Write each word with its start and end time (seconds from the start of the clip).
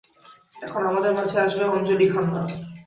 এখন 0.61 0.81
আমাদের 0.83 1.11
মাঝে 1.13 1.37
আসবে 1.39 1.63
অঞ্জলি 1.67 2.05
খান্না। 2.13 2.41